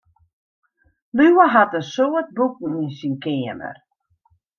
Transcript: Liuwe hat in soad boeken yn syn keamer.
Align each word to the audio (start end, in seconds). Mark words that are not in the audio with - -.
Liuwe 1.17 1.45
hat 1.53 1.71
in 1.79 1.85
soad 1.93 2.27
boeken 2.37 2.73
yn 2.81 2.91
syn 2.97 3.15
keamer. 3.23 3.77